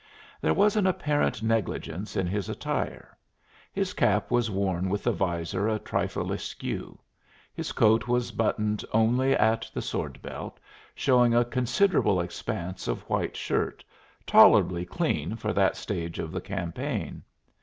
There 0.41 0.55
was 0.55 0.75
an 0.75 0.87
apparent 0.87 1.43
negligence 1.43 2.15
in 2.15 2.25
his 2.25 2.49
attire. 2.49 3.15
His 3.71 3.93
cap 3.93 4.31
was 4.31 4.49
worn 4.49 4.89
with 4.89 5.03
the 5.03 5.11
visor 5.11 5.67
a 5.67 5.77
trifle 5.77 6.31
askew; 6.31 6.97
his 7.53 7.71
coat 7.71 8.07
was 8.07 8.31
buttoned 8.31 8.83
only 8.93 9.33
at 9.35 9.69
the 9.75 9.81
sword 9.83 10.19
belt, 10.23 10.59
showing 10.95 11.35
a 11.35 11.45
considerable 11.45 12.19
expanse 12.19 12.87
of 12.87 13.07
white 13.11 13.37
shirt, 13.37 13.83
tolerably 14.25 14.87
clean 14.87 15.35
for 15.35 15.53
that 15.53 15.77
stage 15.77 16.17
of 16.17 16.31
the 16.31 16.41
campaign. 16.41 17.21